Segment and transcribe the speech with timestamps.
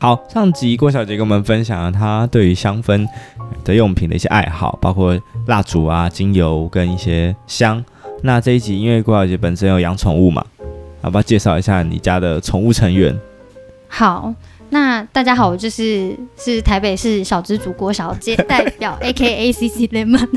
[0.00, 3.04] 好，上集郭小姐跟我们分享了她对于香氛
[3.64, 7.84] 的用品的一些爱好，包括蜡烛啊、精油跟一些香。
[8.22, 10.44] 那这一集因为郭小姐本身有养宠物嘛，
[11.02, 13.18] 要不要介绍一下你家的宠物成员？
[13.88, 14.32] 好，
[14.70, 19.52] 那大家好，我就是是台北市小资主郭小姐代表，A.K.A.
[19.52, 20.28] CC Lemon。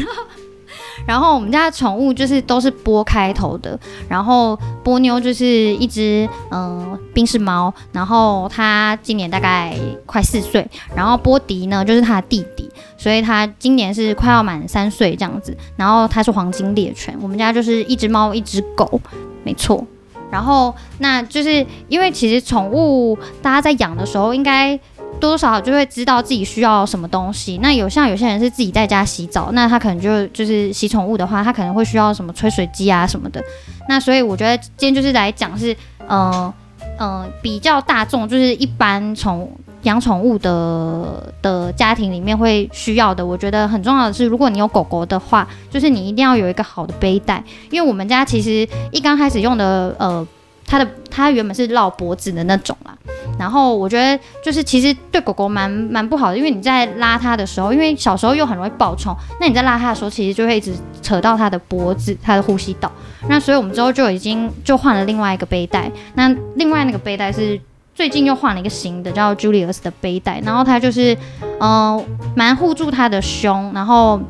[1.05, 9.75] 然后我们家的宠物就是都是波开头的，然后波妞就是一只嗯宾士猫，然后它今年大概
[10.05, 18.99] 快四岁，然后波迪呢就是它的弟弟，所以它今年是快要满三岁这样子，然后它是黄金猎犬，我们家就是一只猫一只狗，
[19.43, 19.85] 没错，
[20.31, 24.79] 然后那就是因为其实宠物大家在养的时候应该。
[25.19, 27.57] 多多少少就会知道自己需要什么东西。
[27.61, 33.41] 那有像有些人是自己在家洗澡，那他可能就就是洗宠物的话，他可能会需要什么吹水机啊什么的。
[33.87, 35.75] 那所以我觉得今天就是来讲是，
[36.05, 36.53] 呃
[36.97, 39.49] 呃比较大众，就是一般宠
[39.83, 43.25] 养宠物的的家庭里面会需要的。
[43.25, 50.27] 我觉得很重要的是，如果你有狗狗的话，就是你一定要有一个好的背带，因为我们家其实一刚开始用的呃。
[50.71, 52.97] 它的它原本是绕脖子的那种啦，
[53.37, 62.89] 然后我觉得就是其实对狗狗蛮蛮不好的，因为你在拉它的时候，因为小时候又很容易暴冲，那你在拉它的时候，其实就会一直扯到它的脖子、它的呼吸道。
[63.27, 67.59] 那所以我们之后就已经就换了另外一个背带，那另外那个背带是
[67.93, 71.17] 最近又换了一个新的，叫 Julius 的背带，然后它就是
[71.59, 72.01] 嗯
[72.33, 74.21] 蛮护住它的胸，然后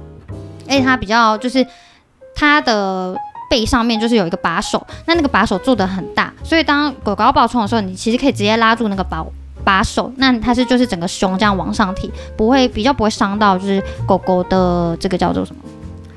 [0.67, 1.63] 哎它比较就是
[2.33, 3.15] 它的。
[3.51, 9.21] 背上面就是有一个把手，那那个把手做的很大，所以当狗狗要暴冲的时候，你其实可以直接拉住那个把
[9.65, 15.61] 把手，那它是就是整个胸这样往上提，不会比较不会伤到就是狗狗的这个叫做什么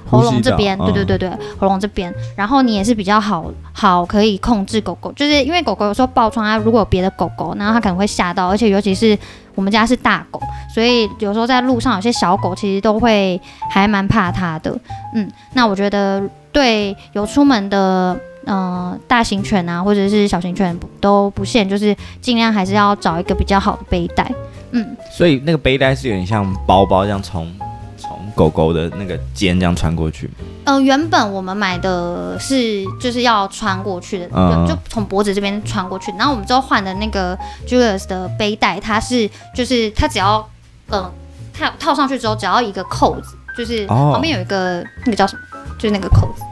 [0.09, 9.19] 喉咙这边，对对对对，喉咙这边，然后你也是比较好好可以控制狗狗，就是因为狗狗有时候爆冲啊，如果有别的狗狗，然后它可能会吓到，而且尤其是
[9.57, 10.41] 我们家是大狗，
[10.73, 14.73] 所以有时候在路上有些小狗其实都会还蛮怕它的，
[15.17, 16.23] 嗯，那我觉得。
[16.55, 18.57] 对，有出门的，嗯、
[18.93, 24.33] 呃，大型犬啊，或者是小型犬都不限，就是尽量还是要找一个比较好的背带，
[24.71, 24.97] 嗯。
[25.11, 27.53] 所以那个背带是有点像包包这样从
[27.99, 30.31] 从狗狗的那个肩这样穿过去。
[30.67, 36.13] 嗯、呃，原本我们买的是就是要穿过去的，嗯、就从脖子这边穿过去。
[36.13, 40.49] 然后我们之后换的那个 Julius 的背带，它是就是它只要
[40.91, 41.11] 嗯
[41.53, 45.43] 套套上去之后，只要一个扣子，就是旁边有一个、哦、那个叫什么？
[45.79, 46.43] 就是那个扣子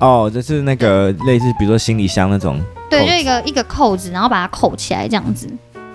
[0.00, 2.60] 哦，就是那个类似，比如说行李箱那种。
[2.90, 5.48] 对，就一个一个扣子，然后把它扣起来这样子，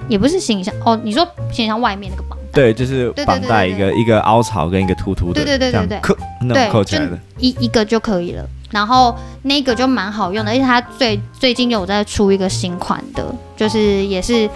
[0.07, 0.99] 也不是行李箱哦。
[1.03, 2.45] 你说行李箱外面那个绑带？
[2.51, 8.45] 对，就是绑带一个一个凹槽跟一个凸凸的，对对对对对，扣那种扣起来的，一一个就可以了。
[8.71, 13.23] 然后那个就蛮好用的，而且它最最近有在出一个新款的，
[13.55, 14.49] 就是也是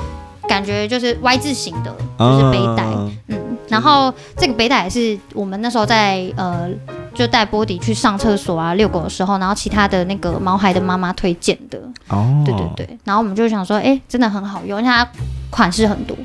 [0.48, 3.58] 感觉就是 Y 字型的，就是背带，嗯，嗯。
[3.70, 6.68] 然后这个背带也是我们那时候在呃。
[7.14, 11.80] 就带波迪去上厕所啊、遛狗的时候，然后其他的那个毛孩的妈妈推荐的。
[12.08, 12.98] 哦，对对对。
[13.04, 15.08] 然后我们就想说，哎，真的很好用，因为它
[15.50, 16.18] 款式很多，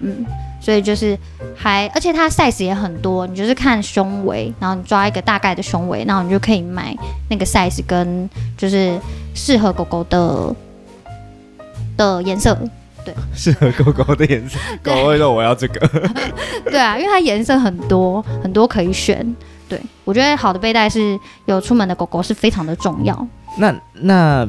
[0.00, 0.24] 嗯，
[0.60, 1.18] 所以就是
[1.56, 6.94] 还，而且它 size 也很多，你就是看胸围，然后你抓一个大概的胸围，然后你就可以买
[7.30, 8.98] 那个 size 跟就是
[9.34, 10.54] 适合狗狗的
[11.96, 12.56] 的颜色，
[13.04, 14.58] 对，适合狗狗的颜色。
[14.84, 15.88] 狗会说我要这个。
[16.70, 19.34] 对啊，因为它颜色很多，很多可以选。
[19.68, 23.26] 对，我觉得好的背带是有出门的狗狗是非常的重要。
[23.58, 24.48] 那那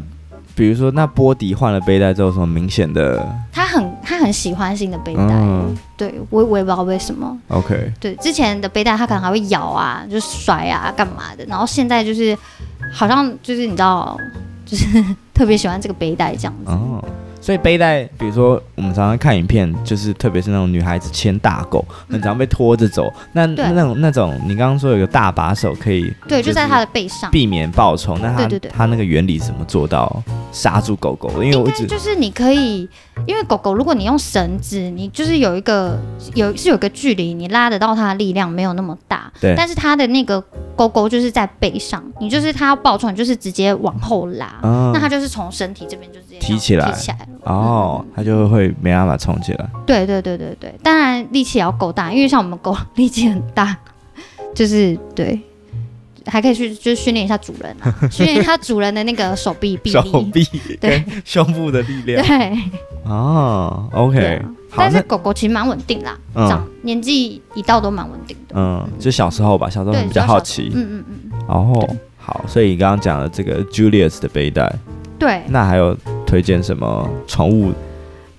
[0.56, 3.26] 比如说，那波迪换了背带之后，什么明显的？
[3.52, 5.22] 他很他很喜欢新的背带。
[5.22, 7.38] 嗯、对我我也不知道为什么。
[7.48, 7.92] OK。
[8.00, 11.46] 对，之前的背带他可能还会咬啊，就甩啊，干嘛的。
[11.46, 12.38] 然后现在就是
[12.94, 14.18] 好像就是你知道，
[14.66, 14.86] 就是
[15.34, 16.72] 特别喜欢这个背带这样子。
[16.72, 17.04] 哦
[17.50, 23.12] 所以背带，比如说我们常常看影片，就是特别是那种女孩子牵大狗，很常被拖着走。
[23.34, 28.22] 那那种那种，你刚刚说有个大把手可以，对，就在它的背上，避免暴冲。
[28.22, 30.22] 那它它那个原理怎么做到
[30.52, 31.28] 刹住狗狗？
[31.42, 32.88] 因为我一直就是你可以，
[33.26, 36.00] 因为狗狗如果你用绳子，你就是有一个
[36.36, 39.34] 有是有个距离，你拉得到它的力量没有那么大。
[39.42, 39.56] 对。
[39.58, 40.40] 但是它的那个
[40.76, 44.60] 勾勾就是在背上，你就是它要暴冲，你就是直接往后拉，
[44.94, 47.18] 那它就是从身体这边就直接提起来，提起来。
[47.44, 49.70] 哦，它就会没办法冲起来。
[49.86, 53.76] 对对对对对，当然力气也要够大，因为像我们狗力气很大，
[54.54, 55.40] 就是对，
[56.26, 57.76] 还可以去就是训练一下主人，
[58.12, 60.44] 训练一下主人的那个手臂 臂力，手臂
[60.80, 62.26] 对胸部的力量。
[62.26, 62.58] 对，
[63.06, 64.42] 哦，OK，
[64.76, 68.56] 但是狗狗其实蛮稳定啦，长年纪一到都蛮稳定的。
[68.58, 70.72] 嗯，就小时候吧，小时候比较好奇。
[70.76, 71.32] 嗯嗯嗯。
[71.48, 74.72] 然后，好，所以你刚刚讲的这个 Julius 的背带，
[75.20, 75.96] 对，那还有。
[76.30, 77.74] 推荐什么宠物？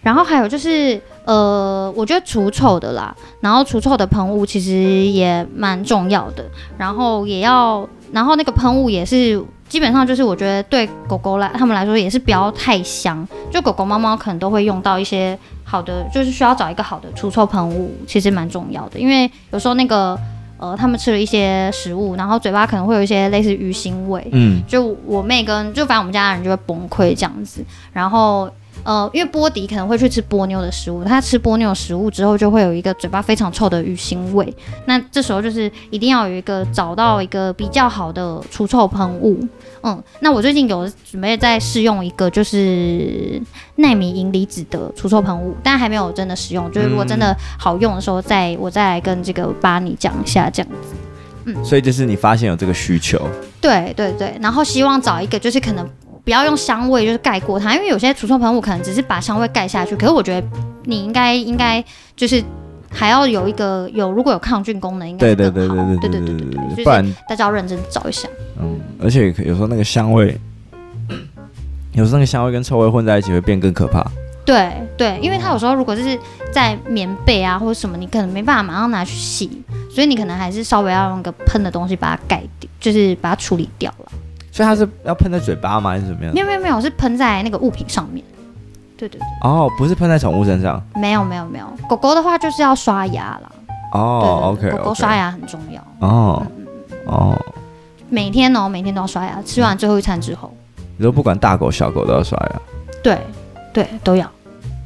[0.01, 6.45] 然后还有就是，呃，我觉得除臭的啦，然后除臭的喷雾其实也蛮重要的，
[6.79, 20.17] 然后也要，然后那个喷雾也是基本上就是我觉得对狗狗来他们来说也是不要太香，就狗狗猫猫可能都会用到一些好的，就是需要找一个好的除臭喷雾，其实蛮重要的，因为有时候那个
[20.61, 28.49] 呃他们吃了一些食物，然后嘴巴可能会有一些类似鱼腥味，嗯，就我妹跟就反正我们家的人就会崩溃这样子，然后。
[28.83, 34.51] 呃，因为波迪可能会去吃波妞的食物，他吃波妞的食物之后，就会有一个嘴巴非常臭的鱼腥味。
[34.87, 39.39] 那这时候就是一定要有一个找到一个比较好的除臭喷雾。
[39.83, 43.41] 嗯，那我最近有准备在试用一个就是
[43.77, 46.71] 奈米银离子的除臭喷雾，但还没有真的使用。
[46.71, 50.95] 就是如果真的好用的时候再，再我再来跟这个巴尼讲一下这样子。
[51.47, 53.21] 嗯，所以就是你发现有这个需求，
[53.61, 55.89] 对对对，然后希望找一个就是可能。
[56.23, 59.97] 不要用香味就是盖过它，因为有些除臭喷雾可能只是把香味盖下去。
[59.97, 60.47] 可是我觉得
[60.85, 61.83] 你应该应该
[62.15, 62.45] 就是
[62.93, 65.35] 还要有一个有如果有抗菌功能，应该。
[65.35, 68.29] 对对对对对对对对对，不然大家要认真找一下。
[68.61, 70.39] 嗯，而且有时候那个香味，
[71.93, 74.05] 有时候那个香味跟臭味混在一起会变更可怕。
[74.45, 76.19] 对对，因为它有时候如果就是
[76.53, 84.11] 在棉被啊或者什么，你可能没办法马上拿去洗，所以你可能还是稍微要用个喷的东西把它盖掉，就是把它处理掉了。
[84.51, 86.35] 所以它是要喷在嘴巴吗，还是怎么样？
[86.35, 88.25] 没有没有没有，是喷在那个物品上面。
[89.01, 89.27] 对对对。
[89.41, 90.83] 哦，不是喷在宠物身上。
[90.95, 93.51] 没有没有没有，狗狗的话就是要刷牙啦。
[93.93, 94.79] 哦对对对，OK。
[94.79, 95.83] 狗狗刷牙很重要。
[96.07, 96.47] 哦。
[96.59, 96.67] 嗯、
[97.07, 97.39] 哦。
[98.11, 100.55] 每天哦，每天都要刷牙，吃完最后一餐之后。
[100.99, 102.61] 你说不管大狗小狗都要刷牙？
[103.03, 103.19] 对
[103.73, 104.31] 对，都要。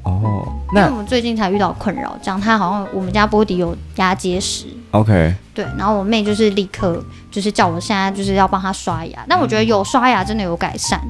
[0.05, 0.47] 哦。
[0.73, 4.67] 那我们最近才遇到困扰，讲它好像我们家波迪有牙结石。
[4.93, 5.35] OK。
[5.53, 11.01] 对，然后我妹就是立刻就是叫我现在就是要帮她刷牙，但我觉得有刷牙真的有改善，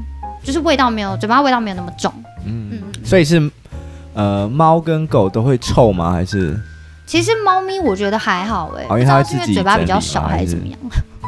[0.44, 2.12] 就是味道没有嘴巴味道没有那么重。
[2.44, 3.50] 嗯嗯，所以是
[4.12, 6.12] 呃猫跟狗都会臭吗？
[6.12, 6.56] 还是？
[7.06, 10.78] 其实猫咪我觉得还好哎、欸，哦、因为它是因为嘴巴比较小还是怎么样？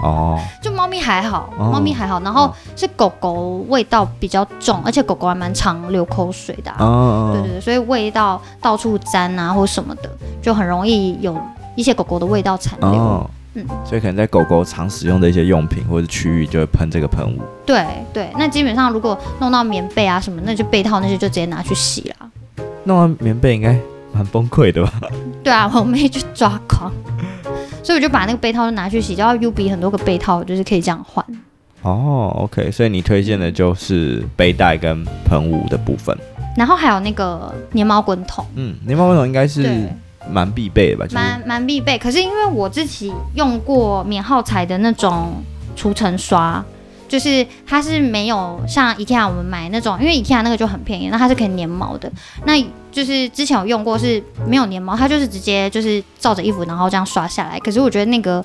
[0.03, 6.77] 哦， 就猫咪还好，猫咪还好，然后是狗狗味道比较重，而且狗狗还蛮常流口水的、啊。
[6.81, 10.11] 哦对对对，所以味道到处沾啊或什么的，
[10.41, 11.37] 就很容易有。
[11.77, 13.31] 一些狗狗的味道残留，
[13.85, 17.41] 所以可能在狗狗常使用的一些用品或者区域就会喷这个喷雾。
[17.65, 22.31] 对对，那基本上如果弄到棉被啊什么，那就被套那些就直接拿去洗了。
[22.85, 23.79] 弄完棉被应该
[24.13, 24.93] 蛮崩溃的吧？
[25.43, 26.93] 对啊，我妹就抓狂，
[27.83, 31.25] 所以我就把那个被套就拿去洗，就要 U B 很多个被套，就是可以这样换。
[31.83, 36.17] 哦，OK，所以你推荐的就是背带跟喷雾的部分，
[36.57, 38.45] 然后还有那个粘毛滚筒。
[38.55, 39.89] 嗯，粘毛滚筒应该是。
[40.31, 41.97] 蛮必备的吧，蛮、蛮、必备。
[41.99, 45.43] 可是因为我自己用过免耗材的那种
[45.75, 46.65] 除尘刷，
[47.09, 52.11] 就是它是没有像 IKEA 我们买那种，因为 IKEA 那个就很便宜，那它是可以粘毛的。
[52.45, 57.59] 那就是之前有用过是没有粘毛，它就是直接就是照着衣服然后这样刷下来。
[57.61, 58.45] 可是我觉得那个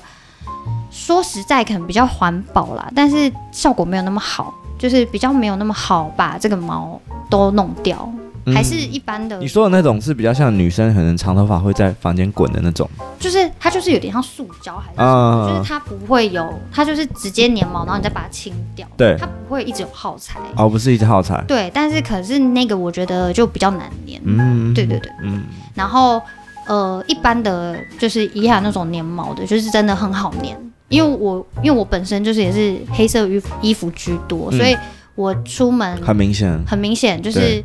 [0.90, 7.00] 说实在可能比较环保啦，但是效果没有那么好，就是比较没有那么好把这个毛
[7.30, 8.08] 都弄掉。
[8.46, 9.40] 还是一般的、嗯。
[9.40, 12.88] 你说的那种是比较像女生可能长头发会在房间滚的那种，
[13.20, 18.86] 就是它就是有点像塑胶还是什么，就是它不会有，它就是直接粘毛，然后你再把它清掉。
[18.96, 20.40] 对，它不会一直有耗材。
[20.56, 21.44] 哦，不是一直耗材。
[21.46, 24.20] 对，但是可是那个我觉得就比较难粘。
[24.24, 25.44] 嗯，对对对，嗯。
[25.74, 26.20] 然后
[26.66, 30.56] 呃，一般的就是一样那种粘毛的，就是真的很好粘，
[30.88, 33.28] 因为我因为我本身就是也是黑色
[33.60, 34.76] 衣服居多，所以
[35.14, 37.62] 我出门很明显，很明显就是。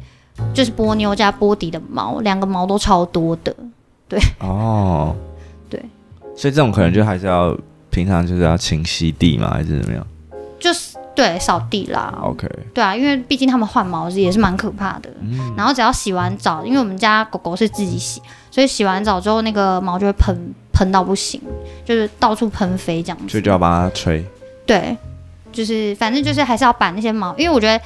[0.54, 3.56] 就是波妞加波迪的毛，两个毛都超多的，
[4.08, 4.20] 对。
[4.40, 5.16] 哦，
[5.70, 5.80] 对。
[6.36, 7.56] 所以这种可能就还是要
[7.90, 10.06] 平常就是要勤洗地嘛，还是怎么样？
[10.60, 12.14] 就是对扫地啦。
[12.22, 12.48] OK。
[12.74, 15.10] 对啊，因为毕竟他们换毛也是蛮可怕的。
[15.22, 15.54] 嗯。
[15.56, 21.42] 然后只要洗完澡，因为我们家狗狗是自己洗，所以洗完澡之后那个毛就会喷喷到不行，
[21.84, 23.30] 就是到处喷飞这样子。
[23.30, 24.24] 所以就要把它吹。
[24.66, 24.96] 对，
[25.52, 27.84] 就是反正就是还是要把那些毛，因为我觉得。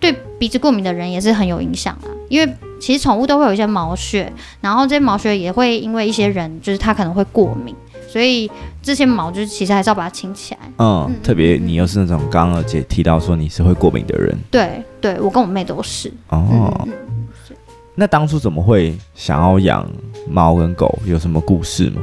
[0.00, 7.74] 对鼻子过敏的人也是很有影响啊，因为其实宠物都会有一些毛屑，然后这些毛屑也会因为一些人就是他可能会过敏，
[8.08, 8.48] 所以
[8.80, 10.60] 这些毛就是其实还是要把它清起来。
[10.78, 16.12] 嗯，嗯特别你又是那种刚刚姐提到说你是会过敏的人，对对，我跟我妹都是。
[16.28, 16.92] 哦，嗯、
[17.96, 19.84] 那当初怎么会想要养
[20.28, 20.96] 猫跟狗？
[21.04, 22.00] 有什么故事吗？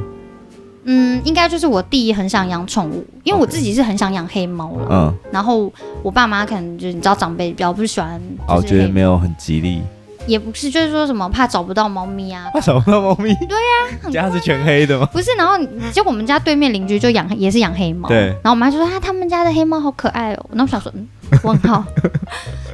[0.86, 4.88] 嗯，应该就是我弟很想养宠物，因为我自己是很想养黑猫了。
[4.90, 5.70] 嗯，然后
[6.02, 9.82] 我爸妈可能就是你知道长辈比较不喜欢，哦，觉得没有很吉利。
[10.26, 13.32] 也不是，就是说什么怕找不到猫咪啊，怕找不到猫咪。
[13.46, 15.08] 对呀、啊，家是全黑的吗？
[15.12, 15.54] 不是，然后
[15.92, 18.26] 就我们家对面邻居就养也是养黑猫，对。
[18.42, 20.46] 然后我妈就说啊，他们家的黑猫好可爱哦。
[20.50, 21.06] 然后我想说，嗯，
[21.42, 21.84] 问号。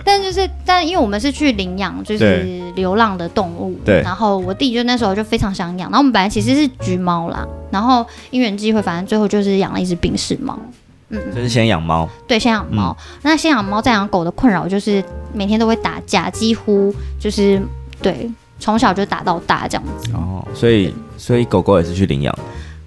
[0.04, 3.78] 但就是，但因为我们是去领养，就是流浪的动物。
[3.84, 4.02] 对。
[4.02, 10.58] 然后我弟就那时候就非常想养，然后我们本来其实是橘猫啦，然后因缘际会，反正最后就是养了一只宾士猫。
[11.10, 11.20] 嗯。
[11.32, 12.08] 就是先养猫。
[12.26, 12.96] 对，先养猫。
[12.98, 17.62] 嗯、那先养猫再养狗的困扰就是每天都会打架，几乎就是
[18.02, 18.28] 对，
[18.58, 20.10] 从小就打到大这样子。
[20.14, 22.36] 哦，所以所以狗狗也是去领养。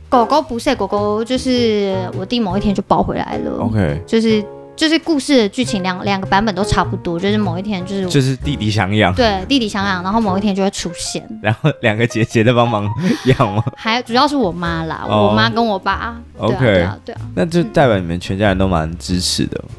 [0.10, 3.52] 狗狗不是，狗狗就是我弟某一天就抱回来了。
[3.60, 4.02] OK。
[4.06, 4.44] 就是。
[4.76, 12.90] 就是故事的剧情两两个版本都差不多，就是某一天就是就是弟弟想养，对，弟弟想养，然后某一天就会出现， 然后两个姐姐在帮忙
[13.26, 13.64] 养吗？
[13.78, 16.16] 还主要是我妈啦，我妈跟我爸。
[16.38, 19.58] OK，对啊，对啊，对啊，那就代表你们全家人都蛮支持的。
[19.64, 19.70] 嗯、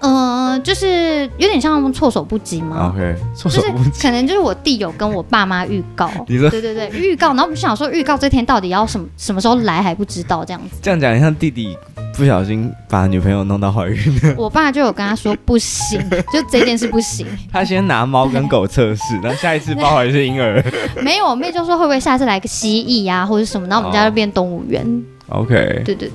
[0.00, 2.92] 呃，就是有点像措手不及嘛。
[2.92, 3.90] OK，措手不及。
[3.90, 10.76] 就是可能就是我弟有跟我爸妈预告，对对对，预告，然后我们想说预告这天到底要什么什么时候来还不知道这样子。
[10.82, 11.76] 这样讲像弟弟。
[12.16, 16.00] 不小心把女朋友弄到怀孕了，我爸就有跟他说不行，
[16.32, 17.26] 就这件事不行。
[17.52, 20.64] 他先拿猫跟狗测试，然后下一次抱回是婴儿。
[21.04, 24.82] 没有，我妹就说会不会下次来个蜥蜴呀、啊，或者什么，然后我们家就变动物园。
[25.28, 26.10] OK，对对，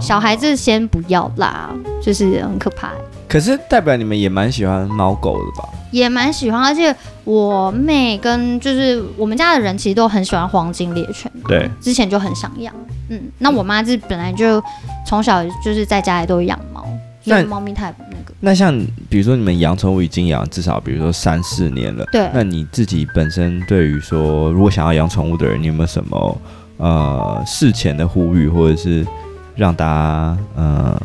[0.00, 1.70] 小孩子先不要啦，
[2.02, 2.92] 就是很可怕。
[3.28, 5.68] 可是代表你们也蛮喜欢猫狗的吧？
[5.90, 12.72] 也蛮喜欢，而且我妹跟就是我们家的人其实都很喜欢黄金猎犬，对，之前就很想养。
[13.08, 14.62] 嗯，那我妈是本来就
[15.06, 16.84] 从小就是在家里都养猫，
[17.22, 18.34] 所以猫咪太那个。
[18.40, 26.40] 那像比如说你们养宠物已经养至少比如说三四年了，对，那你自己本身对于说如果想要养宠物的人，你有没有什么
[26.76, 29.06] 呃事前的呼吁，或者是
[29.56, 30.96] 让大家呃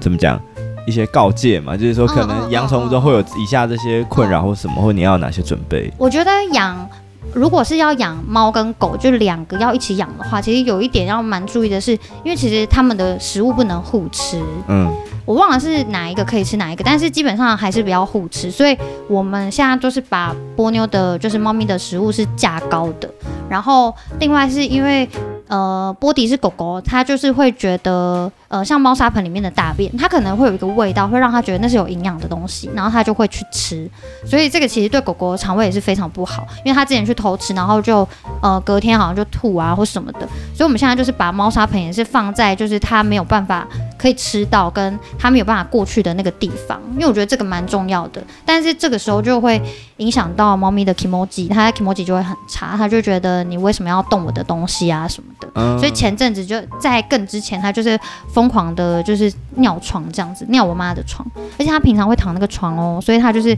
[0.00, 0.40] 怎么讲？
[0.86, 5.92] 一些告诫嘛，就是说可能养宠物中会有以下这些困扰或什么，或你要哪些准备？
[5.98, 6.88] 我觉得养，
[7.34, 11.92] 如果是要养猫跟狗，就两个要一起养的话，其实有一点要蛮注意的是，
[12.24, 14.42] 因为其实它们的食物不能互吃。
[14.68, 14.90] 嗯。
[15.26, 18.74] 我忘了是哪一个可以吃哪一个，但是基本上还是比较互吃，所以
[19.10, 23.06] 我们现在就是把波妞的，就是猫咪的食物是架高的。
[23.46, 25.06] 然后另外是因为，
[25.48, 33.90] 呃，波迪是狗狗，它就是会觉得，呃，像猫砂盆里面的大便，它可能会有一个味道，会让它觉得那是有营养的东西，然后它就会去吃。
[34.26, 38.06] 所以这个其实对狗狗肠胃也是非常不好，因为它之前去偷吃，然后就，
[38.42, 40.20] 呃，隔天好像就吐啊或什么的。
[40.54, 43.66] 所以我们现在就是把猫砂盆也是放在，就是它没有办法
[43.98, 44.98] 可以吃到跟。
[45.18, 48.22] 它没有办法过去的那个地方，因为我觉得这个蛮重要的。
[48.44, 49.60] 但是这个时候就会
[49.96, 55.28] 影响到猫咪的 kimoji，它的 kimoji 就会很差，它就觉得你为什么要动我的东西啊什么。
[55.54, 57.98] 嗯、所以前阵子就在更之前，他就是
[58.32, 61.26] 疯狂的，就是尿床这样子，尿我妈的床，
[61.58, 63.56] 而且他平常会躺那个床哦，所以他就是。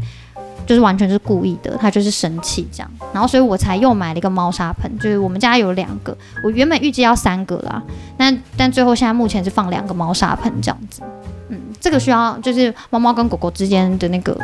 [0.66, 7.82] 就是完全是故意的，他就是生气这样，然后所以我才又买了一个猫砂盆，就是我们家有两个，我原本预计要三个啦，
[8.16, 11.02] 但但最后现在目前是放两个猫砂盆这样子，
[11.48, 14.38] 嗯，这个需要就是猫猫跟狗狗之间的那个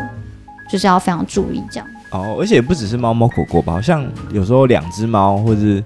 [0.69, 1.87] 就是要非常注意这样。
[2.11, 5.85] 哦，而且不只是猫猫狗狗吧，好像有时候两只猫或者是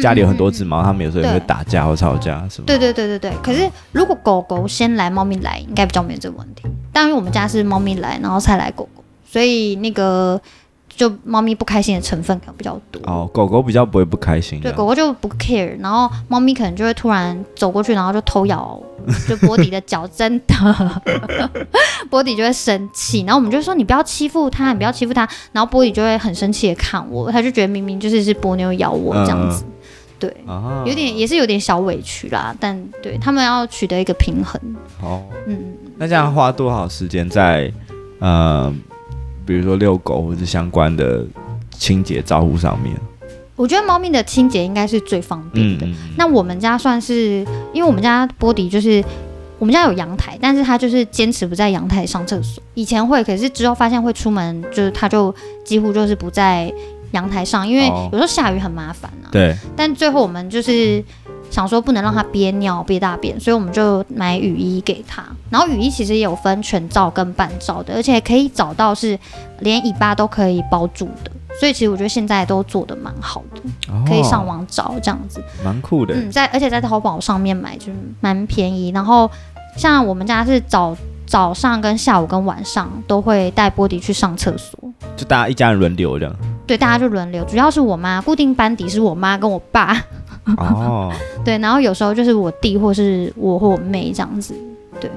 [0.00, 2.64] 家里有很多只猫，它、嗯、们有时候也会打架或吵架是吗。
[2.66, 6.62] 对对对对对，可是如果狗狗先来，猫咪来，应该比较没有这个问题。
[6.92, 9.02] 但因为我们家是猫咪来，然后才来狗狗。
[9.26, 10.40] 所以那个
[10.88, 18.78] 就猫咪不开心的成分可能比较多哦，狗狗比较不会不开心，对，狗狗就不 care，然后猫咪可能就会突然走过去，然后就偷咬
[19.26, 21.02] 就波迪的脚，真的，
[22.10, 29.72] 波迪就会生气，然后我们就说你不要欺负它，你不要欺负它，然后波迪就会很生气的看我，他就觉得明明就是是波妞咬我这样子，嗯、
[30.22, 34.60] 对，啊、有点也是有点小委屈啦，但对他们要取得一个平衡。
[35.02, 35.58] 哦，嗯，
[35.96, 37.72] 那这样花多少时间在
[38.20, 38.72] 呃？
[39.44, 41.26] 比如说遛狗或者相关的
[41.72, 42.94] 清洁照顾上面，
[43.56, 45.86] 我觉得猫咪的清洁应该是最方便的。
[46.16, 49.02] 那我们家算是，因为我们家波迪就是
[49.58, 52.62] 我们家有阳台，但是他就是坚持不在阳台上厕所。
[52.74, 56.72] 以前会，可是之后发现会出门，就是他就几乎就是不在
[57.12, 59.30] 阳台上，因为有时候下雨很麻烦啊。
[59.30, 59.56] 对。
[59.76, 61.02] 但最后我们就是。
[61.50, 65.22] 想说不能让它憋尿憋大便，所以我们就买雨衣给它。
[65.50, 69.18] 然后雨衣其实也有分全罩跟半罩的，而且可以找到是
[69.58, 71.30] 连尾巴都可以包住的。
[71.60, 73.60] 所以其实我觉得现在都做的蛮好的，
[73.92, 76.14] 哦、可以上网找这样子，蛮酷的。
[76.14, 78.88] 嗯，在而且在淘宝上面买就是蛮便宜。
[78.88, 79.30] 然后
[79.76, 84.80] 像我们家是早早上跟下午跟晚上都会带波迪去上厕所，
[85.14, 86.34] 就大家一家人轮流这样。
[86.72, 90.02] 对，大家就轮流，主要是我妈固定班底是我妈跟我爸。
[90.56, 91.12] 哦，
[91.44, 94.54] 对，然后有时候就是我弟或是我或我妹这样子，
[94.98, 95.10] 对，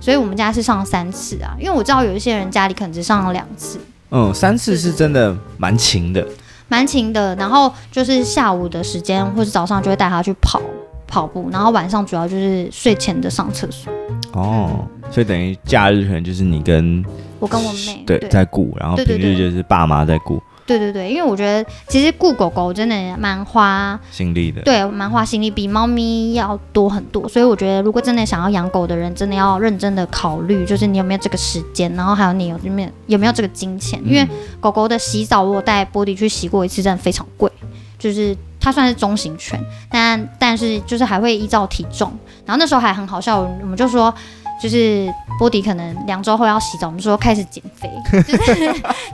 [0.00, 3.78] 所以我们家是上三次啊，因为我知道有一些人家里可能只上了两次，
[4.10, 6.26] 嗯，三次是真的蛮勤的，
[6.66, 7.36] 蛮勤的。
[7.36, 10.60] 然后就是下午的时间或是早上就会带他去跑，
[11.06, 13.92] 跑步，然后晚上主要就是睡前的上厕所。
[14.32, 17.04] 哦，所以等于假日可能就是你跟
[17.38, 20.34] 我跟我妹对，对在顾，然后平日就是爸妈在顾。
[20.34, 27.28] 对对对，因为我觉得其实顾狗狗真的蛮花心力的，对，蛮花心力，比猫咪要多很多。
[27.28, 34.00] 所以我觉得，如果真的想要养狗的人，真的要认真的考虑，就是你有没有这个时间，然后还有你有没有有没有这个金钱。
[34.04, 34.26] 因为
[34.58, 37.50] 狗狗的洗澡，我带波迪去洗过一次，真的非常贵。
[37.98, 39.58] 就是它算是中型犬，
[39.90, 42.12] 但但是就是还会依照体重。
[42.44, 44.12] 然后那时候还很好笑，我们就说。
[44.60, 45.06] 就是
[45.38, 47.90] 波迪可能两周后要洗澡，我们说开始减肥，
[48.22, 48.54] 就是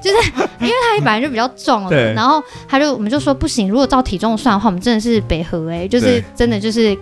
[0.01, 2.13] 就是因为他本来就比较重了，对。
[2.15, 6.97] 然后他就我们就说不行，如果照体重算的话，我们真的是北河哎，就是真的就是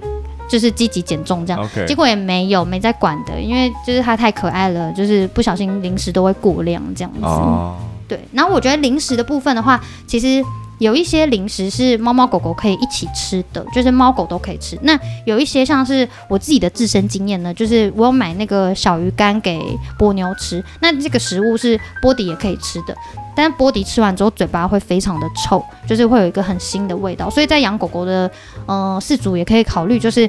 [0.48, 7.76] 就是积极减重这样，对结果也没有没在管的，因为就是他太可爱了，就是不小心零食都会过量这样子，哦、
[8.08, 8.18] 对。
[8.32, 10.42] 然后我觉得零食的部分的话，其实。
[10.80, 14.78] 有一些零食是猫猫狗狗可以一起吃的，就是猫狗都可以吃。
[14.82, 19.60] 那有一些像是我自己的自身经验呢，就是我有买那个小鱼干给
[19.98, 22.96] 波妞吃，那这个食物是波迪也可以吃的，
[23.36, 27.28] 但波迪吃完之后嘴巴会非常的臭，就是会有一个很腥的味道。
[27.28, 28.30] 所以在养狗狗的
[28.64, 30.28] 呃饲主也可以考虑，就是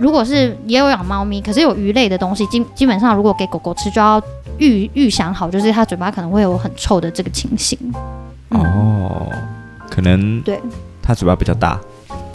[0.00, 4.18] 如果是也有养猫咪，可是有鱼类的东西，基基本上如果给狗狗吃，就要
[4.56, 7.78] 预预想好，就是它嘴巴可能会有很臭的这个情形。
[8.48, 9.26] 哦。
[9.94, 10.60] 可能对，
[11.00, 11.78] 它嘴巴比较大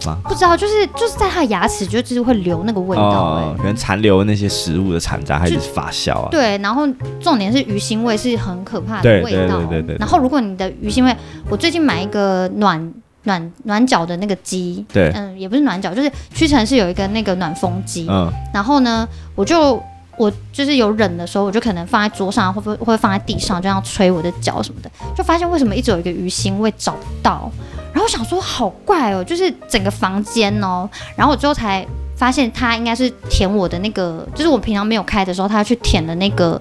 [0.06, 0.16] 吗？
[0.24, 6.28] 不知道，就是就是在它的牙齿，就就是会留那个味道，欸，哎，可能残留那些食物的残渣，还是发酵啊？
[6.30, 6.88] 对，然后
[7.20, 9.96] 重点是鱼腥味是很可怕的味道，对对对对。
[9.98, 11.14] 然后如果你的鱼腥味，
[11.50, 19.82] 我最近买一个暖暖暖脚的那个机，对，嗯，也不是暖脚，就是屈臣氏有一个那个暖风机，嗯，然后呢，我就。
[20.20, 27.50] 我就是有忍的时候，我就可能放在桌上，会不会放在地上，这样吹我的脚什么的，就发现为什么一直有一个鱼腥味找不到，
[27.90, 30.86] 然后我想说好怪哦，就是整个房间哦，
[31.16, 36.60] 然后我最后才发现它应该是舔我的那个，就是我平常没有开的时候，它去舔的那个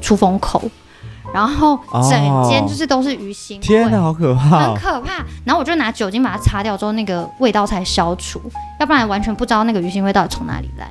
[0.00, 0.60] 出风口，
[1.32, 1.78] 然后
[2.10, 5.24] 整间就是都是鱼腥，天哪，好可怕，很可怕。
[5.44, 8.42] 然后我就拿酒精把它擦掉之后，那个味道才消除，
[8.80, 10.90] 要不然完全不知道那个鱼腥味到底从哪里来。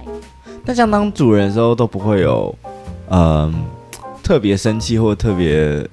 [0.65, 2.53] 那像当主人的时候都不会有，
[3.09, 3.53] 嗯、呃，
[4.23, 5.87] 特别生气或特别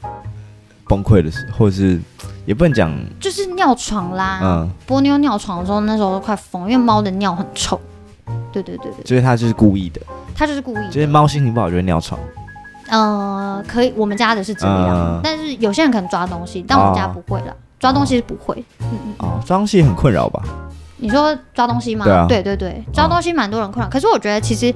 [0.89, 2.01] 崩溃的时候，或者是
[2.47, 4.41] 也不能讲，就是尿床啦。
[4.43, 7.81] 嗯，波妞尿床的时候，那时候都快疯，因为猫的尿很臭。
[8.51, 10.01] 对对对对，所以他就是故意的。
[10.35, 10.89] 他就是故意的。
[10.89, 12.19] 就是猫心情不好就会尿床。
[12.89, 18.63] 呃，可以，我们家的是这样，呃、但是有些人可能抓东西，但我们家不会啦，哦、抓东西是不会。
[18.81, 19.15] 嗯嗯。
[19.19, 20.43] 哦，抓东西也很困扰吧？
[21.03, 22.05] 你说抓东西吗？
[22.05, 23.91] 对啊，对对对，抓东西蛮多人困扰。
[23.91, 24.73] 可是我觉得其实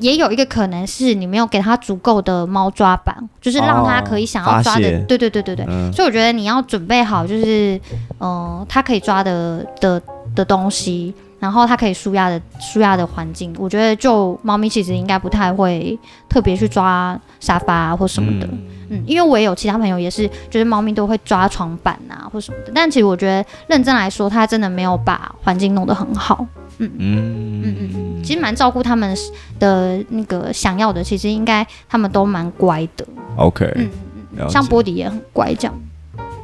[0.00, 4.82] 也有一个可能是你没有给他足够的猫抓板，就是让他可以想要抓的。
[5.06, 5.64] 对对对对对。
[5.92, 7.80] 所以我觉得你要准备好，就是
[8.18, 10.02] 嗯，他可以抓的的
[10.34, 13.52] 的东西，然后它可以舒压的舒压的环境。
[13.58, 15.98] 我觉得就猫咪其实应该不太会
[16.28, 18.48] 特别去抓沙发或什么的。
[18.90, 26.46] 嗯，因为我也有其他朋友也是，就是猫咪都会抓床板啊或什么的，但其实我觉得认真来说，它真的没有把环境弄得很好。
[26.78, 29.14] 嗯嗯嗯嗯，其实蛮照顾他们
[29.58, 33.06] 的那个想要的，其实应该他们都蛮乖的。
[33.36, 33.90] OK，嗯
[34.38, 35.74] 嗯，像波迪也很乖这样。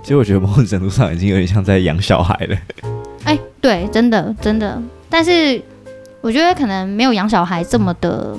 [0.03, 2.57] 其实我觉得某种程度上已经有点像在养小孩了。
[3.69, 5.63] 哎，对，真的真的，但是
[6.21, 8.37] 我觉得可能没有养小孩这么的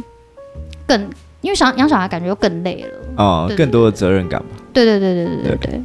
[0.86, 1.10] 更。
[1.42, 4.48] 因为想养小孩，感觉又更累了哦，对对对对，更多的责任感吧。
[4.74, 5.82] 对对对对对对对。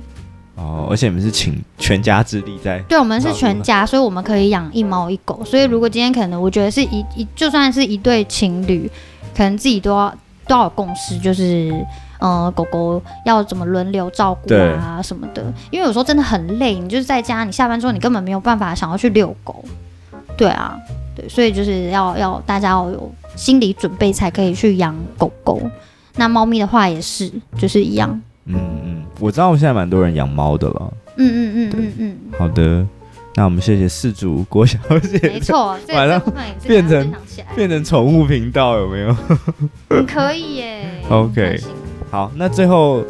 [0.57, 2.79] 哦，而且你们是请全家之力在。
[2.89, 5.45] 对，我们是全家，所以我们可以养一猫一狗。
[5.45, 8.91] 所以如果今天可能，我觉得是一一，就算是一对情侣，
[9.37, 10.13] 可能自己都要
[10.47, 11.73] 都要有共识，就是
[12.19, 15.43] 呃，狗狗要怎么轮流照顾啊什么的。
[15.71, 19.65] 因为有时候真的很累，你就是在家，你下班之后你根本没有办法想要去遛狗。
[20.37, 20.77] 对啊，
[21.15, 23.13] 对，所以就是要要大家要有。
[23.35, 25.59] 心理准备才可以去养狗狗，
[26.17, 28.11] 那猫咪的话也是，就是一样。
[28.45, 30.93] 嗯嗯，我知道我现在蛮多人养猫的了。
[31.17, 32.17] 嗯嗯嗯嗯嗯。
[32.39, 32.87] 好的，
[33.35, 35.19] 那我们谢谢四组郭小姐。
[35.23, 36.21] 没错， 晚上
[36.67, 37.13] 变成
[37.55, 39.17] 变成宠物频道有没有？
[40.07, 40.85] 可以耶。
[41.09, 41.61] OK，
[42.11, 43.05] 好，那最后。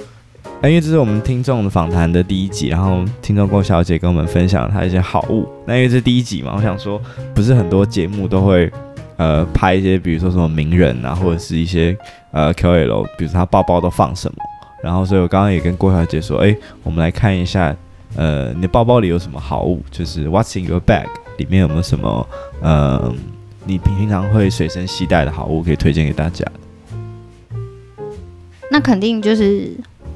[0.65, 5.49] 因为这是我们听众的访谈的第一集，然后听众郭小姐跟我们分享她一些好物。
[5.67, 7.03] 那因为这是第一集嘛，我想说，
[7.35, 8.71] 不是很多节目都会。
[9.19, 11.97] 呃，拍一些，比如说什么名人啊，或者是一些
[12.33, 14.37] 呃 KOL，比如说他包包都放什么。
[14.83, 17.77] 然后，所以我刚刚也跟郭小姐说，哎，我们来看一下，
[18.17, 19.83] 呃，你的包包里有什么好物？
[19.91, 21.07] 就是 What's in your bag？
[21.39, 22.27] 里面有没有什么
[22.61, 23.13] 呃，
[23.65, 26.45] 你平平常会随身携带的好物可以推荐给大家？
[28.71, 29.73] 那肯定就是。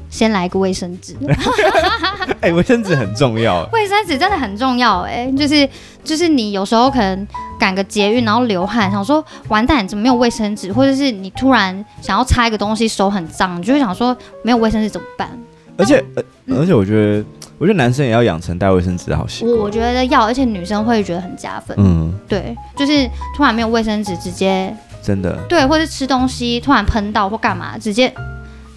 [0.09, 1.15] 先来个卫生纸，
[2.41, 3.69] 哎、欸，卫生纸很重要。
[3.75, 5.69] 卫生纸真的很重要，哎，就是
[6.05, 7.27] 就是你有时候可能
[7.59, 10.73] 赶个捷运，然后流汗，想说完蛋，怎么没有卫生纸？
[10.73, 15.29] 或者是你突然想要擦一个东西，手很脏，你就会想说没有卫生纸怎么办？
[15.77, 16.03] 而且，
[16.47, 17.25] 嗯、而且我觉得，
[17.59, 19.57] 我觉得男生也要养成带卫生纸的好习惯。
[19.57, 21.75] 我我觉得要，而且女生会觉得很加分。
[21.79, 28.09] 嗯，对，就是突然没有卫生纸，直接真的对，或者吃东西突然喷到或干嘛，直接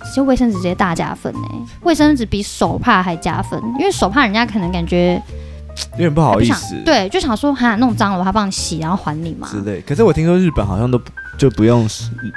[0.06, 1.40] 直接卫生纸直接大加分呢。
[1.84, 5.22] 卫生纸比手帕还加分，因为手帕人家可能感觉
[5.94, 9.82] 有点不好意思，对，就想说哈弄脏了我还帮你洗，然后还你嘛之类。
[9.82, 10.98] 可是我听说日本好像都
[11.38, 11.86] 就不用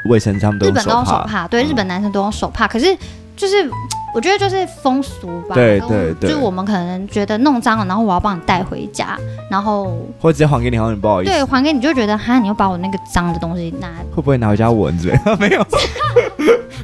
[0.08, 0.82] 卫生纸，他们都用手帕。
[0.82, 2.98] 日本都用手帕，对，嗯、日本男生都用手帕，可是
[3.36, 3.70] 就是。
[4.14, 9.18] 我觉得就是风俗吧，对对对，就是我们可能觉得弄脏了，然后我要帮你带回家，
[9.50, 9.84] 然后
[10.20, 11.30] 或者直接还给你，好像不好意思。
[11.30, 15.18] 对，还给你就觉得哈，你又把我那个脏的东西拿，会不会拿回家闻之类？
[15.40, 15.66] 没有，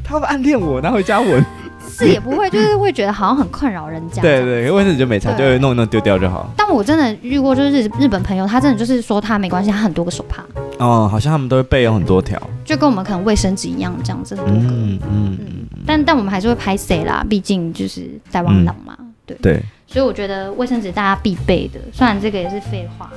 [0.03, 1.45] 他会暗恋我拿回家闻。
[1.91, 4.21] 是也不会，就是会觉得好像很困扰人家。
[4.23, 6.49] 对对，卫生纸就没擦，就弄一弄丢掉就好。
[6.57, 10.45] 但我真的遇过，就是日日本朋友，他真的就是说他没关系，他很多个手帕。
[10.79, 14.61] 哦，好像他们都会备有很多条，就跟我们可能卫生纸一样这样子很多个。
[14.69, 15.68] 嗯嗯嗯。
[15.89, 18.97] 但但我们还是会拍谁啦，毕竟就是台湾人嘛。
[19.27, 19.63] 对对。
[19.91, 23.11] 所以我觉得卫生纸大家必备的，虽然这个也是废话，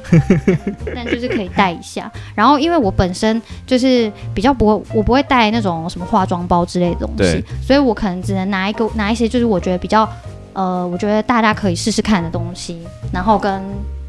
[0.96, 2.10] 但就是可以带一下。
[2.34, 10.08] 然后因为我本身就是比较不会，我不会带那种什么化妆包之类的东西，所以我可能只能拿一个拿一些就是我觉得比较
[10.54, 12.80] 呃，我觉得大家可以试试看的东西，
[13.12, 13.62] 然后跟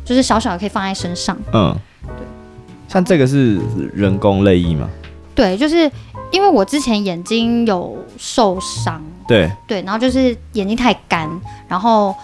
[0.05, 1.37] 就是小小的可以放在身上。
[1.53, 2.25] 嗯，对。
[2.87, 3.59] 像这个是
[3.92, 4.88] 人工泪液吗？
[5.35, 5.90] 对，就是
[6.31, 11.29] 因为我之前眼睛有受伤，对对，然后就是眼睛太干，
[11.68, 12.14] 然后。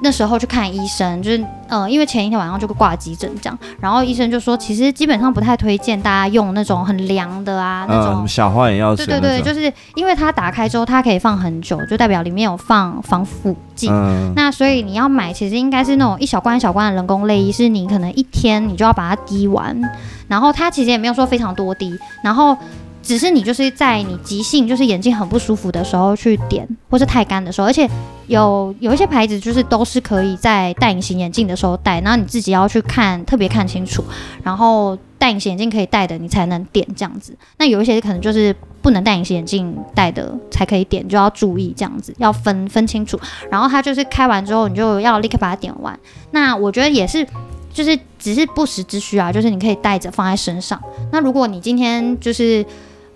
[0.00, 9.06] 那时候去看医生，就是呃，因为前一天晚上就挂急诊这样，然后医生就说，其实基本上不太推荐大家用那种很凉的啊，那种、嗯、小花眼药水。
[9.06, 13.88] 对对对，就是因为它打开之后，它可以放很久，就代表里面有放防腐剂。
[13.90, 19.74] 嗯、那所以你要买，其实应该是那种一小罐一小罐的人工泪衣，是你可能一天你就要把它滴完，
[20.28, 21.90] 然后它其实也没有说非常多滴，
[22.22, 22.56] 然后。
[23.06, 27.88] 只是你就是在你急性就是眼睛很不舒服的时候去点，或是太干的时候，而且
[28.26, 34.02] 有有一些牌子就是都是可以在戴隐形眼镜的时候戴，然后你自己要去看特别看清楚，
[34.42, 37.32] 然后戴隐形眼镜可以戴的你才能点这样子。
[37.58, 43.16] 那有一些可能就是不能戴隐形眼镜戴的才可以点，就要注意这样子，要分分清楚。
[43.48, 45.96] 然后它就是开完之后你就要立刻把它点完。
[46.32, 47.24] 那我觉得也是。
[47.76, 50.82] 就是只是不时之需啊，就是你可以带着放在身上。
[51.12, 52.64] 那如果你今天就是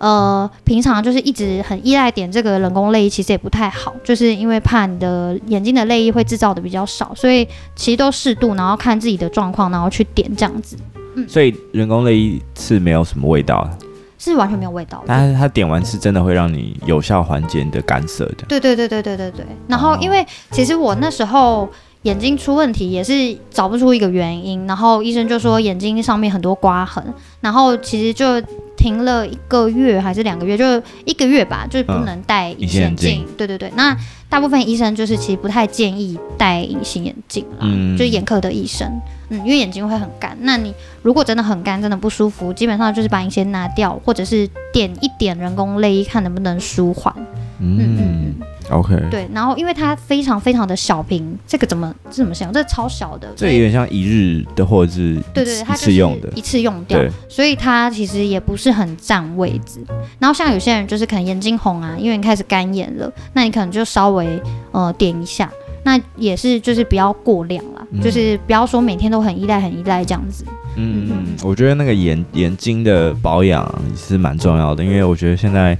[0.01, 10.75] 呃平常就是一直很依赖点这个人工泪液，其实也不太好，就是因为怕你的眼睛的泪液会制造的比较少，所以其实都适度，然后看自己的状况，然后去点这样子。
[11.15, 13.77] 嗯，所以人工泪液是没有什么味道的，
[14.17, 15.03] 是完全没有味道。
[15.05, 18.45] 但是它点完是真的会让你有效缓解你的干涩的。
[18.47, 19.45] 对对对对对对对。
[19.67, 21.69] 然后因为其实我那时候。
[22.03, 23.13] 眼睛出问题也是
[23.51, 28.41] 找不出一个原因，然后医生就说眼睛上面很多刮痕，然后其实就
[28.81, 30.65] 停了一个月还是两个月，就
[31.05, 33.23] 一个月吧，就是不能戴隐形眼镜。
[33.27, 33.95] 嗯、对对对，那
[34.27, 38.89] 大部分医生就是其实不太建议戴隐形眼镜啦，嗯、就是眼科的医生，
[39.29, 40.35] 嗯，因为眼睛会很干。
[40.41, 47.13] 那你如果真的很干，真的不舒服，基本上就是把隐形拿掉，或者是点一点人工泪液，看能不能舒缓。
[47.59, 48.35] 嗯嗯嗯。
[48.71, 52.51] OK，对，然后因为它非常非常的小瓶，这个怎么这怎么想？
[52.51, 59.79] 这超小的，这有点像一日的或者是对对，它一次用的，一次用掉，所以它其实也不是很占位置。
[60.19, 65.51] 然后像有些人就是可能眼睛红啊，因为你开始干眼了，那你可能就稍微呃点一下，
[65.83, 70.45] 那也是就是不要过量啦，嗯、就是不要说每天都很依赖很依赖这样子。
[70.75, 75.77] 嗯嗯，我觉得那个眼眼睛的保养是蛮重要的，因为我觉得现在。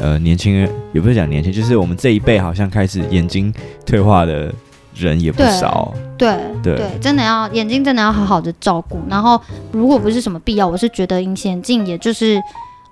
[0.00, 3.54] 呃，年轻人也不是讲年轻，就是我们这一辈好像开始眼睛
[3.86, 4.52] 退化的
[4.92, 5.94] 人也不少。
[6.18, 8.98] 对对对，对，真的要眼睛真的要好好的照顾。
[9.08, 9.40] 然后，
[9.70, 12.42] 如果不是什么必要，我是觉得隐形眼镜也就是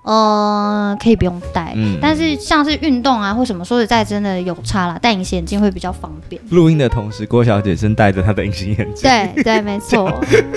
[0.03, 1.73] 呃可以不用戴。
[1.75, 1.97] 嗯。
[2.01, 6.41] 但是像是运动啊或什么，说实在真的有差啦，戴隐形眼镜会比较方便。
[6.49, 9.09] 录音的同时，郭小姐正戴着她的隐形眼镜。
[9.09, 10.13] 对对，没错。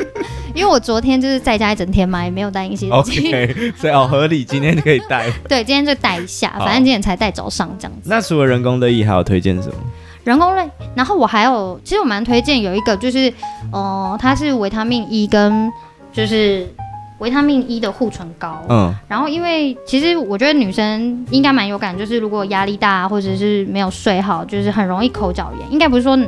[0.54, 5.30] 因为我昨天就是在家一整天嘛，也没有戴隐形眼镜，OK，所以哦合理，今天就可以戴。
[5.46, 8.08] 对，今天就戴一下，反正今天才戴早上这样子。
[8.08, 9.74] 那除了人工泪液，还有推荐什么？
[10.24, 13.32] 人工泪，然后我还有，其实我蛮推荐有一个，就是，
[13.70, 15.70] 呃，它是维他命 E 跟
[16.10, 16.66] 就是
[17.18, 18.62] 维他命 E 的护唇膏。
[18.68, 18.94] 嗯。
[19.08, 25.72] 然后因为其实我觉得女生应该蛮有感，就是如果压力大或者是没有睡好，就是很容易口角炎。
[25.72, 26.18] 应该不是说。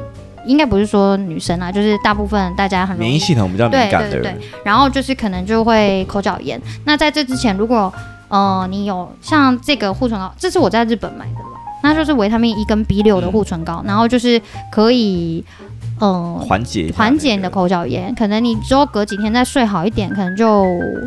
[0.47, 6.59] 应该不是说女生啊，就是大部分大家很容易免疫系统比较敏感的人，对对对，然后就是可能就会口角炎。
[6.87, 7.93] 那在这之前，如果
[8.29, 15.45] 呃你有像这个护唇膏，这是我在日本买的了，那就是维他命 E 跟 B 六的护唇膏，嗯、然后就是可以
[16.01, 20.65] 嗯缓解缓解你的口角炎，可能你之后隔几天再睡好一点，可能就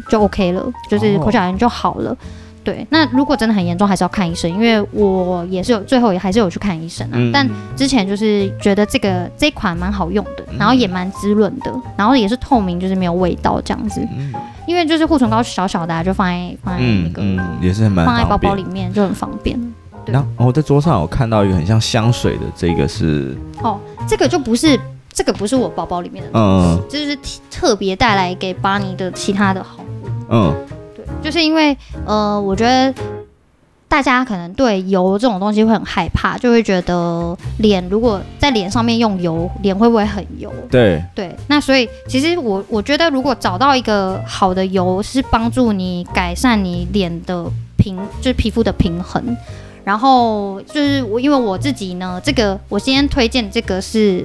[0.10, 2.12] 就 OK 了，就是口角炎就好了。
[2.12, 2.18] 哦
[2.64, 7.14] 对，那如果真的很严重，还是要看医生，因为我也是有最后也还是有去看医生啊。
[7.14, 14.00] 嗯、但之前就是觉得这个这款蛮好用的，然后也蛮滋润的，然后也是透明，就是没有味道这样子。
[14.16, 14.32] 嗯、
[14.68, 17.24] 因为就是护唇膏小小的、啊，就放在放在那个、
[17.60, 19.60] 也是蛮放在包包里面就很方便。
[20.06, 24.80] 对，然后我在桌上有看到一个很像香水的，这个是哦，这个就不是
[25.14, 27.18] 这个不是我包包里面的，嗯，这就是
[27.50, 30.56] 特别带来给巴尼的其他的好物，嗯。
[31.22, 32.92] 就是因为，呃，我觉得
[33.88, 40.52] 大家可能对油这种东西会很害怕，就会觉得脸如果在脸上面用油，脸会不会很油？
[40.72, 41.36] 对对。
[41.48, 47.46] 那所以其实我我觉得，如果找到一个好的油，是帮助你改善你脸的
[47.78, 49.24] 平，就是皮肤的平衡。
[49.84, 54.24] 然后就是我，因为我自己呢，这个我今天推荐这个是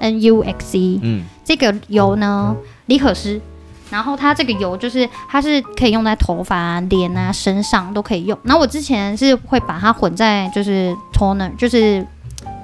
[0.00, 3.40] NUXE，嗯，这个油呢，李可诗。
[3.88, 8.36] 然后它这个油就是它是可以用在头发啊、脸啊、身上都可以用。
[8.42, 12.04] 然后我之前是会把它混在就是 toner，就是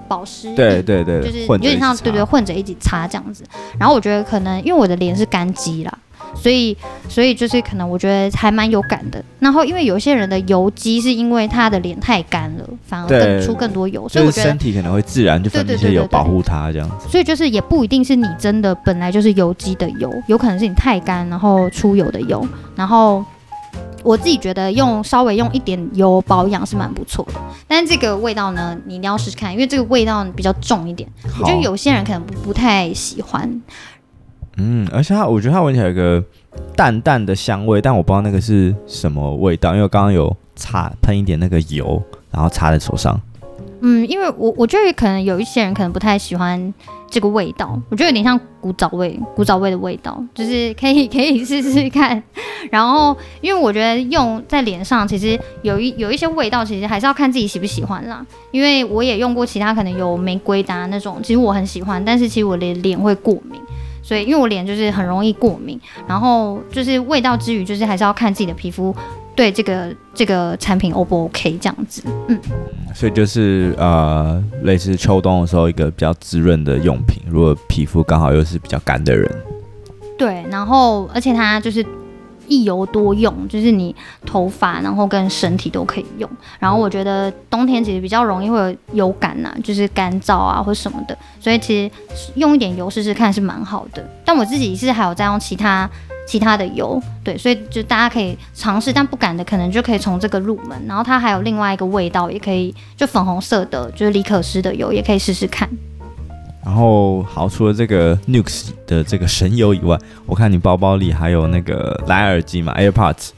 [0.09, 3.45] 保湿，对对对，就是有点像对对混着一起擦这样子。
[3.79, 5.99] 然后我觉得可能因为我的脸是干肌啦。
[6.35, 6.77] 所以，
[7.09, 9.23] 所以就是可能我觉得还蛮有感的。
[9.39, 14.09] 然后，因为有些人的油肌是因为他的脸太干了，反而更出更多油。
[14.09, 17.09] 所以我觉得身体可能会自然就分泌一些油保护它这样子。
[17.09, 22.47] 所以就是也不一定是你真的本来就是油肌的油，有可能是你太干然后出油的油。
[22.75, 23.25] 然后
[24.03, 27.41] 我自己觉得用稍微用一点油保养是蛮不错的。
[27.69, 31.09] 但是这个味道呢，你一定要试试看，因为这个味道比较重一点，
[31.41, 33.61] 我觉得有些人可能不不太喜欢。
[34.65, 36.23] 嗯，而且它，我觉得它闻起来有个
[36.77, 43.21] 淡淡的香味，但我不知道那个是什么味道，因为我刚刚有擦喷一点那个油，然后擦在手上。
[43.81, 46.73] 嗯，因为我我觉得可能有一些人可能不太喜欢
[47.11, 52.23] 这个味道，我觉得有点像古早味，古早味的味道，就是可以可以试试看。
[52.71, 58.25] 然后，因为我觉得用在脸上，其实有一有一些味道，其实还是要看自己喜不喜欢啦。
[58.53, 63.61] 因为我也用过其他可能有玫瑰的那种，其实我很喜欢，但是其实我的脸会过敏。
[64.03, 68.95] 所以，因为我脸就是很容易过敏，然后就是味道之余，就是还是要看自己的皮肤
[69.35, 72.03] 对这个这个产品 O 不 OK 这样子。
[72.29, 72.39] 嗯，
[72.95, 79.31] 所以就是呃，类似秋冬的时候一个比较滋润的用品，如果皮肤刚好又是比较干的人。
[80.19, 81.85] 对，然后而且它就是。
[82.53, 83.95] 一油多用，就是你
[84.27, 86.29] 头发，然后跟身体都可以用。
[86.59, 94.07] 然后我觉得冬天其实比较容易会有油感呐、啊，就是干燥啊或什么的，所以其实用一点油试试看是蛮好的。
[94.25, 95.89] 但我自己是还有在用其他
[96.29, 100.81] 其他的油，对，所以就大家可以尝试，但不敢的可能就可以从这个入门。
[100.87, 105.69] 然后它还有另外一个味道，也可以就粉红色的，就是李可诗的油，也可以试试看。
[106.65, 113.31] 然后好，除了这个 Nux 的这个神油以外，我看你包包里还有那个蓝牙耳机嘛，AirPods。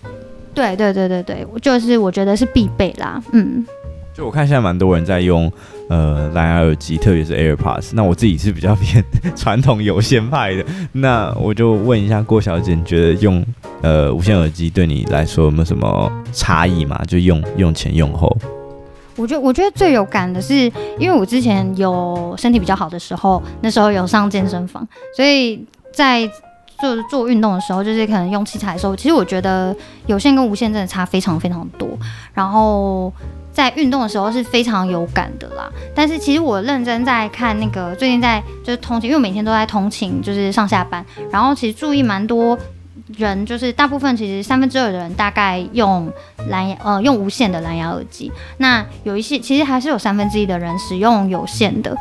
[0.54, 3.20] 对对对对对，就是我觉得是必备啦。
[3.32, 3.66] 嗯，
[4.14, 5.50] 就我看现在蛮多人在用
[5.88, 7.90] 呃蓝牙耳机，特别是 AirPods。
[7.94, 9.02] 那我自己是比较偏
[9.34, 13.44] 传统有线派的，那我就问一下郭小姐，你觉得用
[13.82, 17.02] 呃无线耳机对你来说有没有什么差异嘛？
[17.08, 18.36] 就用用前用后。
[19.16, 26.28] 我觉得我觉得最有感的是，因为我之前有身体比较好的时候，那时候有上健身房，所以在
[26.80, 29.74] 做做运动的时候，就是可能用器材的时候，其实我觉得
[30.06, 31.88] 有线跟无线真的差非常非常多。
[32.32, 33.12] 然后
[33.52, 35.70] 在运动的时候是非常有感的啦。
[35.94, 42.58] 但是其实我认真在看那个最近在就是通勤，因为我每天都在通勤，就是上下班，然后其实注意蛮多。
[43.16, 46.10] 人就是大部分，其实三分之二的人大概用
[46.48, 51.96] 蓝牙呃用无线的蓝牙耳机，那有一些其实还是有三分之一的人使用有线的。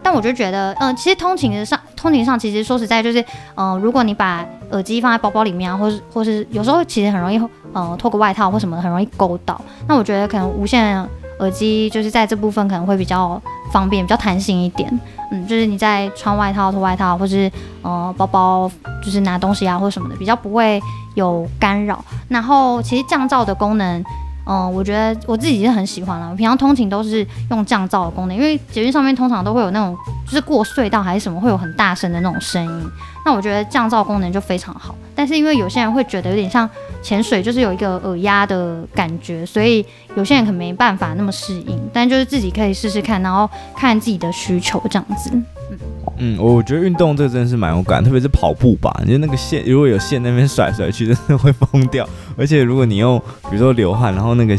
[0.00, 3.22] 但我就觉得，嗯、其实通勤上通勤上，其实说实在就是，
[3.56, 7.38] 嗯、如果你把耳机放在包包里面啊，或是或是有时候其实很容易，
[7.72, 9.60] 呃，脱个外套或什么的很容易勾到。
[9.86, 11.04] 那我觉得可能无线
[11.40, 13.40] 耳机就是在这部分可能会比较
[13.72, 15.00] 方便，比较弹性一点。
[15.30, 17.50] 嗯，就是你在穿外套、脱外套，或是
[17.82, 18.70] 呃包包，
[19.04, 20.80] 就是拿东西啊或什么的，比较不会
[21.14, 22.02] 有干扰。
[22.28, 24.02] 然后其实降噪的功能，
[24.46, 26.30] 嗯、我觉得我自己是很喜欢了。
[26.30, 29.94] 我平常通勤都是用降噪的功能，因为捷运上面通常都会有那种，
[30.28, 32.90] 就是过隧道还是什么会有很大声的那种声音。
[33.24, 34.94] 那我觉得降噪功能就非常好。
[35.14, 36.68] 但是因为有些人会觉得有点像
[37.02, 41.78] 潜水，就是有一个耳压的感觉，所以有些人可能没办法那么适应。
[41.92, 45.30] 但就是自己可以试试看，然后看自己的需求这样子。
[45.32, 45.78] 嗯，
[46.18, 52.08] 嗯，我觉得运动这个真的是蛮有感，特别是跑步吧，你就那个线如果有线那边甩甩去，真的会疯掉。
[52.36, 53.18] 而且如果你用，
[53.50, 54.56] 比如说流汗，然后那个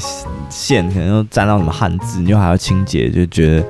[0.50, 3.66] 线可能又沾到什么汗渍，你就还要清洁，就觉得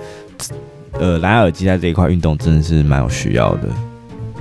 [0.93, 3.69] 呃，蓝牙耳机在这一块运动真的是蛮有需要的。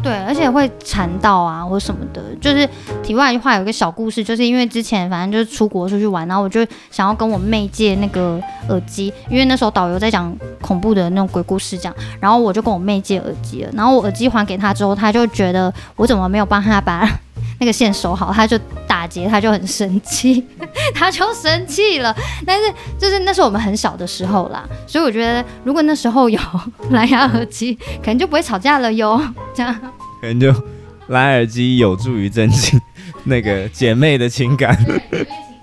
[0.01, 2.23] 对，而且会缠到啊，或什么的。
[2.41, 2.67] 就是
[3.03, 13.71] 题外话，有一个小故事，就是因为之前反正就是出国出去玩，然后我就想要跟我妹借那个耳机，因为那时候导游在讲恐怖的那种鬼故事，这样，然后我就跟我妹借耳机了。
[13.75, 17.07] 然后我耳机还给她之后，她就觉得我怎么没有帮她把
[17.59, 18.57] 那个线收好，她就
[18.99, 20.45] 打劫，他就很生气，
[20.93, 22.13] 他就生气了。
[22.45, 26.41] 但是就是那是我们很小的时候啦，所以我觉得如果那时候有
[26.91, 29.21] 蓝牙耳机，可能就不会吵架了哟，
[29.55, 29.73] 这样。
[30.21, 30.53] 可能就
[31.11, 32.81] 蓝牙耳机有助于增进
[33.23, 34.77] 那个姐妹的情感。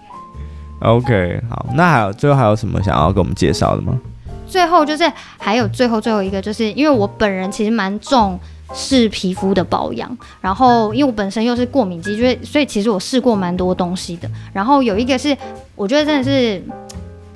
[0.80, 4.00] OK，好，那还有最后还有什么想要跟我们介绍的吗？
[4.48, 8.40] 最后就是还有最后最后一个，就是因为我本人其实蛮重
[8.74, 14.30] 视皮肤的保养，然后因为我本身又是过敏肌，所以所以其实我试过蛮多东西的。
[14.54, 15.36] 然后有一个是
[15.76, 16.62] 我觉得真的是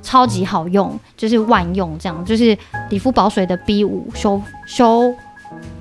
[0.02, 2.56] 超级好用，就是万用这样，就是
[2.88, 5.14] 理肤宝水的 B 五修修。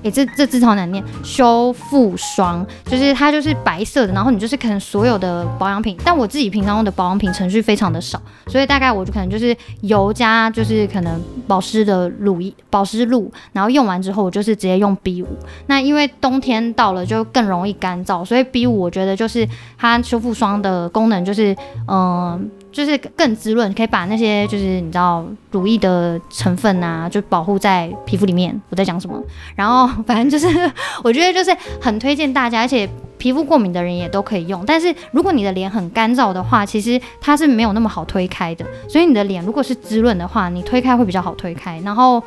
[0.03, 15.27] 诶、这这字超难念，修复霜就是它就是白色的，然后你就是可能所有的保养品，但我自己平常用的保养品程序非常的少，所以大概我就可能就是油加就是可能保湿的乳液、保湿露，然后用完之后我就是直接用 B 五。
[15.67, 21.55] 那因为冬天到了就更容易干燥，所以 B 五我觉得就是它修复霜的功能就是
[21.87, 22.49] 嗯。
[22.71, 28.61] 就是更滋润，可以把那些就是你知道乳液的成分啊，就保护在皮肤里面。
[28.69, 29.19] 我在讲什么？
[29.55, 30.71] 然后反正就是
[31.03, 34.63] 我觉得就是很推荐大家，而且皮肤过敏的人也都可以用。
[34.65, 38.65] 但是如果你的脸很干燥的话，其实它是没有那么好推开的。
[38.87, 41.79] 所以你的脸如果是滋润的话，你推开会比较好推开。
[41.83, 42.21] 然后。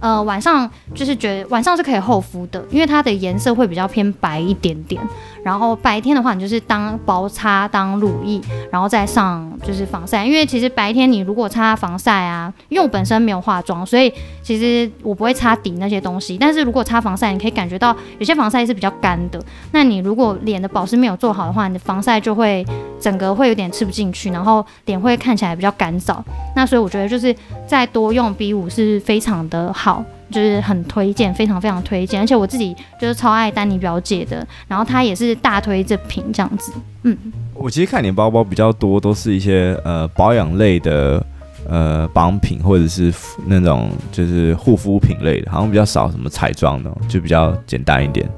[0.00, 5.02] 呃，晚上就是觉得晚上是可以厚敷的，因为它的颜色会比较偏白一点点。
[5.42, 10.24] 然后白天的话，你就是当薄擦当乳液，然后再上就是防晒。
[10.24, 16.36] 因为其实白天你如果擦防晒啊，因为我本身没有化妆，所以其实我不会擦底那些东西。
[16.38, 19.42] 但是如果擦防晒，你可以感觉到有些防晒是比较干的。
[19.72, 22.64] 那你如果脸的保湿没有做好的话，你的防晒就会
[23.00, 26.18] 整个会有点吃不进去，然后脸会看起来比较干燥。
[26.54, 27.34] 那所以我觉得就是
[27.66, 30.04] 再多用 B 五是非常的好。
[30.28, 36.72] 好，就是很推荐，非常非常推荐，而且我自己就是超爱丹尼表姐的，然后她也是大推这瓶这样子。
[37.02, 37.16] 嗯，
[37.54, 41.24] 我其实看你包包比较多，都是一些呃保养类的
[41.68, 43.12] 呃保养品，或者是
[43.46, 48.28] 那种就是护肤品类的，好像比较少什么彩妆的，就比较简单一点。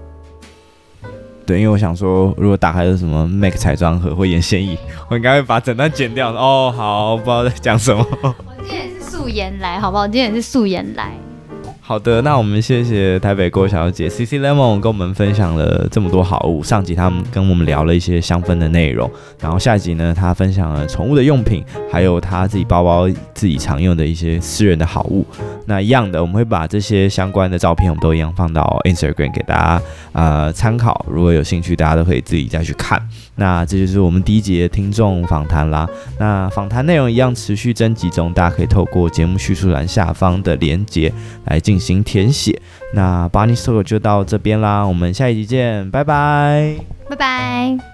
[1.47, 4.79] 对，因为我想说，如果打开是什么 MAC 彩妆盒或眼线液，
[5.11, 6.31] 我应该会把整段剪掉。
[6.33, 8.07] 哦，好，不知道在讲什么。
[8.23, 10.05] 我今天也是素颜来，好不好？
[10.05, 11.13] 我今天也是素颜来。
[11.91, 16.63] 好的，那我们谢谢台北郭小姐 CC Lemon 跟我们分享了这么多好物。
[16.63, 25.27] 上集他们跟我们聊了一些香氛的内容，然后下集呢，他分享了宠物的用品，还有他自己包包自己常用的一些私人的好物。
[25.67, 31.05] 那一样的，我们会把这些相关的照片，我们都一样放到 Instagram 给大家呃参考。
[31.09, 33.05] 如果有兴趣，大家都可以自己再去看。
[33.41, 35.89] 那这就是我们第一节听众访谈啦。
[36.19, 41.11] 那访谈内容一样持续征集中，大家可以透过节目叙述栏下方的连接
[41.47, 42.61] 来进行填写。
[42.93, 46.77] 那 Bunny Talk 就到这边啦，我们下一集见，拜拜，
[47.09, 47.90] 拜拜。